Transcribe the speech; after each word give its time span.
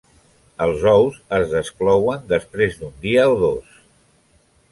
Els 0.65 0.85
ous 0.91 1.19
es 1.39 1.45
desclouen 1.51 2.25
després 2.33 2.75
d'un 2.79 2.97
dia 3.05 3.27
o 3.35 3.39
dos. 3.45 3.79